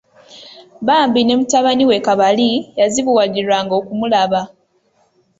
[0.87, 4.41] Bambi ne mutabani we Kabali yazibuwalirwanga okumulaba.